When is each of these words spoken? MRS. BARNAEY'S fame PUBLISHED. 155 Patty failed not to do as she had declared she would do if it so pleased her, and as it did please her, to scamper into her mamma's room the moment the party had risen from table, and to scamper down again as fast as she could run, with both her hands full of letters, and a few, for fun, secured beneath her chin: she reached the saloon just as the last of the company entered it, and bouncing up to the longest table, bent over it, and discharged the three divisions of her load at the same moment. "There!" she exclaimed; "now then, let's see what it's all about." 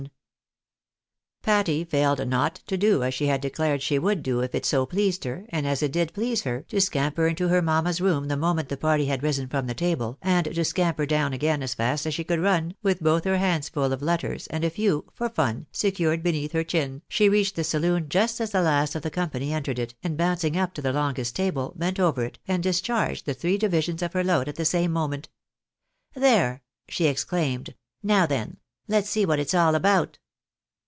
MRS. 0.01 1.43
BARNAEY'S 1.43 1.65
fame 1.65 1.85
PUBLISHED. 1.85 1.93
155 1.97 1.99
Patty 2.05 2.05
failed 2.05 2.29
not 2.29 2.55
to 2.67 2.77
do 2.77 3.03
as 3.03 3.13
she 3.15 3.25
had 3.25 3.41
declared 3.41 3.81
she 3.81 3.97
would 3.97 4.21
do 4.21 4.41
if 4.41 4.53
it 4.53 4.63
so 4.63 4.85
pleased 4.85 5.23
her, 5.23 5.45
and 5.49 5.67
as 5.67 5.81
it 5.81 5.91
did 5.91 6.13
please 6.13 6.43
her, 6.43 6.61
to 6.67 6.79
scamper 6.79 7.25
into 7.27 7.47
her 7.47 7.63
mamma's 7.63 7.99
room 7.99 8.27
the 8.27 8.37
moment 8.37 8.69
the 8.69 8.77
party 8.77 9.05
had 9.07 9.23
risen 9.23 9.47
from 9.47 9.65
table, 9.69 10.19
and 10.21 10.45
to 10.53 10.63
scamper 10.63 11.07
down 11.07 11.33
again 11.33 11.63
as 11.63 11.73
fast 11.73 12.05
as 12.05 12.13
she 12.13 12.23
could 12.23 12.39
run, 12.39 12.75
with 12.83 13.01
both 13.01 13.23
her 13.23 13.37
hands 13.39 13.69
full 13.69 13.91
of 13.91 14.03
letters, 14.03 14.45
and 14.47 14.63
a 14.63 14.69
few, 14.69 15.03
for 15.15 15.29
fun, 15.29 15.65
secured 15.71 16.21
beneath 16.21 16.51
her 16.51 16.63
chin: 16.63 17.01
she 17.07 17.27
reached 17.27 17.55
the 17.55 17.63
saloon 17.63 18.07
just 18.07 18.39
as 18.39 18.51
the 18.51 18.61
last 18.61 18.93
of 18.93 19.01
the 19.01 19.09
company 19.09 19.51
entered 19.51 19.79
it, 19.79 19.95
and 20.03 20.17
bouncing 20.17 20.55
up 20.55 20.75
to 20.75 20.81
the 20.81 20.93
longest 20.93 21.35
table, 21.35 21.73
bent 21.75 21.99
over 21.99 22.23
it, 22.23 22.37
and 22.47 22.61
discharged 22.61 23.25
the 23.25 23.33
three 23.33 23.57
divisions 23.57 24.03
of 24.03 24.13
her 24.13 24.23
load 24.23 24.47
at 24.47 24.55
the 24.57 24.65
same 24.65 24.91
moment. 24.91 25.27
"There!" 26.13 26.61
she 26.87 27.07
exclaimed; 27.07 27.73
"now 28.03 28.27
then, 28.27 28.57
let's 28.87 29.09
see 29.09 29.25
what 29.25 29.39
it's 29.39 29.55
all 29.55 29.73
about." 29.73 30.19